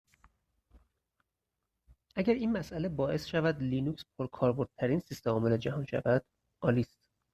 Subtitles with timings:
[2.15, 6.25] اگر این مساله باعث شود که لینوکس پرکاربردترین سیستم عامل جهان شود،
[6.61, 6.99] عالی است.